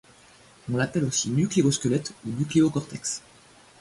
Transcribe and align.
On 0.67 0.77
l'appelle 0.77 1.03
aussi 1.03 1.29
nucléosquelette 1.29 2.15
ou 2.25 2.29
nucléocortex. 2.31 3.21